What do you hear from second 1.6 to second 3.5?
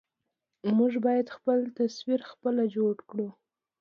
تصوير خپله جوړ کړو.